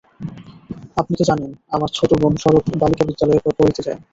আপনি 0.97 1.13
তো 1.19 1.27
জানেন, 1.29 1.51
আমার 1.71 1.89
ছোটো 1.93 2.15
বোন 2.21 2.33
শরৎ 2.37 2.65
বালিকা-বিদ্যালয়ে 2.81 3.39
পড়িতে 3.59 3.81
যায়। 3.87 3.99